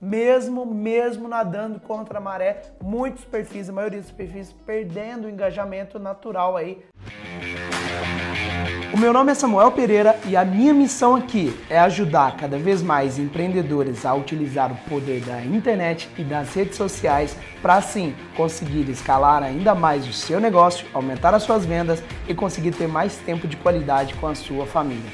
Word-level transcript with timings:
mesmo, 0.00 0.64
mesmo 0.64 1.28
nadando 1.28 1.78
contra 1.78 2.18
a 2.18 2.20
maré, 2.20 2.62
muitos 2.82 3.24
perfis, 3.24 3.68
a 3.68 3.72
maioria 3.72 4.00
dos 4.00 4.10
perfis 4.10 4.52
perdendo 4.64 5.26
o 5.26 5.30
engajamento 5.30 5.98
natural 5.98 6.56
aí. 6.56 6.82
O 8.92 8.98
meu 8.98 9.12
nome 9.12 9.30
é 9.30 9.34
Samuel 9.34 9.70
Pereira 9.70 10.18
e 10.26 10.36
a 10.36 10.44
minha 10.44 10.74
missão 10.74 11.14
aqui 11.14 11.56
é 11.70 11.78
ajudar 11.78 12.36
cada 12.36 12.58
vez 12.58 12.82
mais 12.82 13.18
empreendedores 13.18 14.04
a 14.04 14.12
utilizar 14.14 14.72
o 14.72 14.76
poder 14.88 15.20
da 15.20 15.44
internet 15.44 16.10
e 16.18 16.24
das 16.24 16.52
redes 16.54 16.76
sociais 16.76 17.36
para 17.62 17.76
assim 17.76 18.16
conseguir 18.36 18.90
escalar 18.90 19.44
ainda 19.44 19.76
mais 19.76 20.08
o 20.08 20.12
seu 20.12 20.40
negócio, 20.40 20.86
aumentar 20.92 21.34
as 21.34 21.44
suas 21.44 21.64
vendas 21.64 22.02
e 22.26 22.34
conseguir 22.34 22.72
ter 22.72 22.88
mais 22.88 23.16
tempo 23.18 23.46
de 23.46 23.56
qualidade 23.56 24.14
com 24.14 24.26
a 24.26 24.34
sua 24.34 24.66
família. 24.66 25.10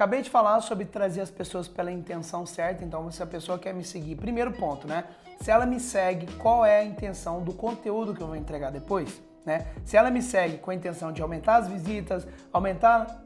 Acabei 0.00 0.22
de 0.22 0.30
falar 0.30 0.58
sobre 0.62 0.86
trazer 0.86 1.20
as 1.20 1.30
pessoas 1.30 1.68
pela 1.68 1.92
intenção 1.92 2.46
certa, 2.46 2.82
então 2.82 3.10
se 3.10 3.22
a 3.22 3.26
pessoa 3.26 3.58
quer 3.58 3.74
me 3.74 3.84
seguir, 3.84 4.16
primeiro 4.16 4.50
ponto, 4.50 4.88
né? 4.88 5.04
Se 5.42 5.50
ela 5.50 5.66
me 5.66 5.78
segue, 5.78 6.26
qual 6.38 6.64
é 6.64 6.78
a 6.78 6.82
intenção 6.82 7.42
do 7.42 7.52
conteúdo 7.52 8.14
que 8.14 8.22
eu 8.22 8.26
vou 8.26 8.34
entregar 8.34 8.70
depois, 8.70 9.20
né? 9.44 9.66
Se 9.84 9.98
ela 9.98 10.10
me 10.10 10.22
segue 10.22 10.56
com 10.56 10.70
a 10.70 10.74
intenção 10.74 11.12
de 11.12 11.20
aumentar 11.20 11.56
as 11.56 11.68
visitas, 11.68 12.26
aumentar 12.50 13.20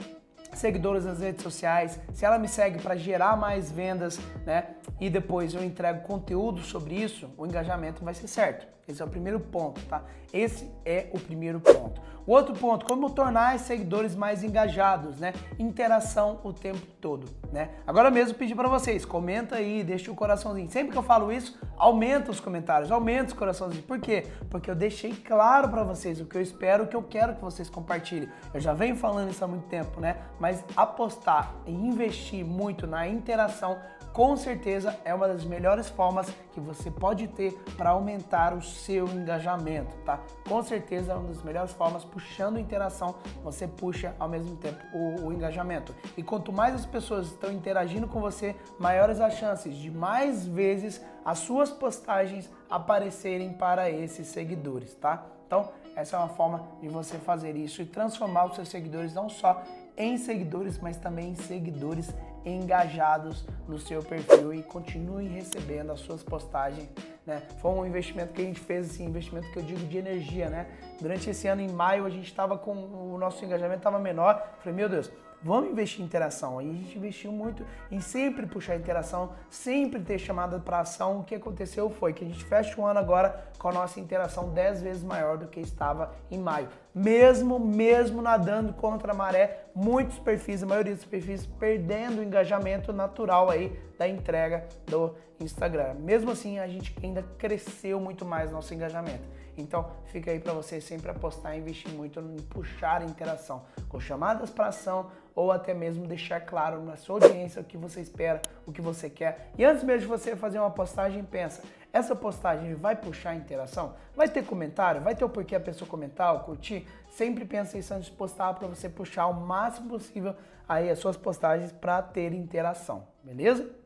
seguidores 0.58 1.04
nas 1.04 1.20
redes 1.20 1.42
sociais, 1.42 2.00
se 2.12 2.24
ela 2.24 2.38
me 2.38 2.48
segue 2.48 2.80
para 2.80 2.96
gerar 2.96 3.36
mais 3.36 3.70
vendas, 3.70 4.18
né? 4.46 4.68
E 5.00 5.10
depois 5.10 5.54
eu 5.54 5.64
entrego 5.64 6.02
conteúdo 6.02 6.60
sobre 6.62 6.94
isso, 6.94 7.30
o 7.36 7.46
engajamento 7.46 8.04
vai 8.04 8.14
ser 8.14 8.28
certo. 8.28 8.66
Esse 8.86 9.00
é 9.00 9.04
o 9.04 9.08
primeiro 9.08 9.40
ponto, 9.40 9.80
tá? 9.86 10.02
Esse 10.32 10.70
é 10.84 11.08
o 11.12 11.18
primeiro 11.18 11.58
ponto. 11.58 12.02
O 12.26 12.32
outro 12.32 12.54
ponto, 12.54 12.86
como 12.86 13.10
tornar 13.10 13.54
os 13.54 13.62
seguidores 13.62 14.14
mais 14.14 14.42
engajados, 14.42 15.20
né? 15.20 15.34
Interação 15.58 16.40
o 16.42 16.52
tempo 16.52 16.86
todo, 16.98 17.26
né? 17.52 17.70
Agora 17.86 18.10
mesmo 18.10 18.34
pedir 18.34 18.54
para 18.54 18.68
vocês, 18.68 19.04
comenta 19.04 19.56
aí, 19.56 19.84
deixa 19.84 20.10
o 20.10 20.14
coraçãozinho. 20.14 20.70
Sempre 20.70 20.92
que 20.92 20.98
eu 20.98 21.02
falo 21.02 21.30
isso, 21.30 21.58
aumenta 21.76 22.30
os 22.30 22.40
comentários, 22.40 22.90
aumenta 22.90 23.26
os 23.26 23.32
coraçãozinhos. 23.34 23.84
Por 23.84 23.98
quê? 23.98 24.26
Porque 24.50 24.70
eu 24.70 24.74
deixei 24.74 25.12
claro 25.12 25.68
para 25.68 25.82
vocês 25.82 26.18
o 26.18 26.24
que 26.24 26.36
eu 26.36 26.42
espero, 26.42 26.84
o 26.84 26.86
que 26.86 26.96
eu 26.96 27.02
quero 27.02 27.34
que 27.34 27.42
vocês 27.42 27.68
compartilhem. 27.68 28.28
Eu 28.54 28.60
já 28.60 28.72
venho 28.72 28.96
falando 28.96 29.30
isso 29.30 29.44
há 29.44 29.48
muito 29.48 29.66
tempo, 29.68 30.00
né? 30.00 30.16
Mas 30.44 30.62
apostar 30.76 31.54
e 31.64 31.72
investir 31.72 32.44
muito 32.44 32.86
na 32.86 33.08
interação 33.08 33.78
com 34.12 34.36
certeza 34.36 34.94
é 35.02 35.14
uma 35.14 35.26
das 35.26 35.42
melhores 35.42 35.88
formas 35.88 36.30
que 36.52 36.60
você 36.60 36.90
pode 36.90 37.26
ter 37.28 37.54
para 37.78 37.90
aumentar 37.90 38.52
o 38.52 38.60
seu 38.60 39.08
engajamento, 39.08 39.96
tá? 40.04 40.20
Com 40.46 40.62
certeza 40.62 41.12
é 41.12 41.14
uma 41.16 41.28
das 41.28 41.42
melhores 41.42 41.72
formas, 41.72 42.04
puxando 42.04 42.58
interação, 42.58 43.14
você 43.42 43.66
puxa 43.66 44.14
ao 44.18 44.28
mesmo 44.28 44.54
tempo 44.56 44.84
o, 44.92 45.28
o 45.28 45.32
engajamento. 45.32 45.94
E 46.14 46.22
quanto 46.22 46.52
mais 46.52 46.74
as 46.74 46.84
pessoas 46.84 47.28
estão 47.28 47.50
interagindo 47.50 48.06
com 48.06 48.20
você, 48.20 48.54
maiores 48.78 49.22
as 49.22 49.38
chances 49.38 49.74
de 49.74 49.90
mais 49.90 50.46
vezes 50.46 51.02
as 51.24 51.38
suas 51.38 51.70
postagens 51.70 52.50
aparecerem 52.68 53.54
para 53.54 53.90
esses 53.90 54.26
seguidores, 54.26 54.94
tá? 54.94 55.24
Então, 55.46 55.70
essa 55.96 56.16
é 56.16 56.18
uma 56.18 56.28
forma 56.28 56.66
de 56.80 56.88
você 56.88 57.18
fazer 57.18 57.56
isso 57.56 57.80
e 57.82 57.86
transformar 57.86 58.46
os 58.46 58.56
seus 58.56 58.68
seguidores 58.68 59.14
não 59.14 59.28
só 59.28 59.62
em 59.96 60.16
seguidores, 60.18 60.78
mas 60.78 60.96
também 60.96 61.30
em 61.30 61.34
seguidores 61.36 62.12
engajados 62.44 63.44
no 63.68 63.78
seu 63.78 64.02
perfil 64.02 64.52
e 64.52 64.62
continuem 64.62 65.28
recebendo 65.28 65.92
as 65.92 66.00
suas 66.00 66.22
postagens. 66.22 66.88
Né? 67.26 67.42
Foi 67.60 67.70
um 67.70 67.86
investimento 67.86 68.32
que 68.32 68.42
a 68.42 68.44
gente 68.44 68.60
fez, 68.60 68.90
assim, 68.90 69.06
investimento 69.06 69.50
que 69.50 69.58
eu 69.58 69.62
digo 69.62 69.80
de 69.80 69.96
energia, 69.96 70.50
né? 70.50 70.66
Durante 71.00 71.30
esse 71.30 71.48
ano, 71.48 71.62
em 71.62 71.70
maio, 71.70 72.04
a 72.04 72.10
gente 72.10 72.26
estava 72.26 72.58
com 72.58 72.72
o 72.72 73.16
nosso 73.18 73.44
engajamento 73.44 73.78
estava 73.78 73.98
menor. 73.98 74.56
Falei, 74.60 74.74
meu 74.74 74.88
Deus, 74.88 75.10
vamos 75.44 75.70
investir 75.70 76.00
em 76.00 76.04
interação. 76.04 76.58
Aí 76.58 76.70
a 76.70 76.72
gente 76.72 76.96
investiu 76.96 77.30
muito 77.30 77.64
em 77.90 78.00
sempre 78.00 78.46
puxar 78.46 78.76
interação, 78.76 79.32
sempre 79.50 80.00
ter 80.00 80.18
chamada 80.18 80.58
para 80.58 80.80
ação. 80.80 81.20
O 81.20 81.24
que 81.24 81.34
aconteceu 81.34 81.90
foi 81.90 82.12
que 82.12 82.24
a 82.24 82.26
gente 82.26 82.44
fecha 82.44 82.80
o 82.80 82.86
ano 82.86 82.98
agora 82.98 83.44
com 83.58 83.68
a 83.68 83.72
nossa 83.72 84.00
interação 84.00 84.50
10 84.50 84.82
vezes 84.82 85.02
maior 85.02 85.36
do 85.36 85.46
que 85.46 85.60
estava 85.60 86.14
em 86.30 86.38
maio. 86.38 86.68
Mesmo, 86.94 87.58
mesmo 87.58 88.22
nadando 88.22 88.72
contra 88.72 89.12
a 89.12 89.14
maré, 89.14 89.66
muitos 89.74 90.18
perfis, 90.18 90.62
a 90.62 90.66
maioria 90.66 90.94
dos 90.94 91.04
perfis, 91.04 91.44
perdendo 91.44 92.20
o 92.20 92.22
engajamento 92.22 92.92
natural 92.92 93.50
aí 93.50 93.78
da 93.98 94.08
entrega 94.08 94.66
do 94.86 95.14
Instagram. 95.40 95.94
Mesmo 95.94 96.30
assim, 96.30 96.58
a 96.58 96.66
gente 96.66 96.92
ainda 97.14 97.22
cresceu 97.38 98.00
muito 98.00 98.24
mais 98.24 98.50
nosso 98.50 98.74
engajamento. 98.74 99.22
Então, 99.56 99.88
fica 100.06 100.32
aí 100.32 100.40
para 100.40 100.52
você 100.52 100.80
sempre 100.80 101.08
apostar 101.10 101.54
e 101.54 101.60
investir 101.60 101.92
muito 101.92 102.18
em 102.18 102.42
puxar 102.42 103.02
a 103.02 103.04
interação, 103.04 103.62
com 103.88 104.00
chamadas 104.00 104.50
para 104.50 104.66
ação 104.66 105.12
ou 105.32 105.52
até 105.52 105.72
mesmo 105.72 106.06
deixar 106.06 106.40
claro 106.40 106.82
na 106.82 106.96
sua 106.96 107.16
audiência 107.16 107.62
o 107.62 107.64
que 107.64 107.76
você 107.76 108.00
espera, 108.00 108.42
o 108.66 108.72
que 108.72 108.80
você 108.80 109.08
quer. 109.08 109.52
E 109.56 109.64
antes 109.64 109.84
mesmo 109.84 110.00
de 110.00 110.06
você 110.06 110.34
fazer 110.34 110.58
uma 110.58 110.70
postagem, 110.70 111.22
pensa, 111.22 111.62
essa 111.92 112.16
postagem 112.16 112.74
vai 112.74 112.96
puxar 112.96 113.30
a 113.30 113.34
interação? 113.36 113.94
Vai 114.16 114.28
ter 114.28 114.44
comentário? 114.44 115.00
Vai 115.00 115.14
ter 115.14 115.24
o 115.24 115.28
porquê 115.28 115.54
a 115.54 115.60
pessoa 115.60 115.88
comentar 115.88 116.34
ou 116.34 116.40
curtir? 116.40 116.88
Sempre 117.08 117.44
pensa 117.44 117.78
isso 117.78 117.94
antes 117.94 118.06
de 118.06 118.16
postar 118.16 118.54
para 118.54 118.66
você 118.66 118.88
puxar 118.88 119.26
o 119.26 119.34
máximo 119.34 119.88
possível 119.88 120.34
aí 120.68 120.90
as 120.90 120.98
suas 120.98 121.16
postagens 121.16 121.70
para 121.70 122.02
ter 122.02 122.32
interação, 122.32 123.06
beleza? 123.22 123.83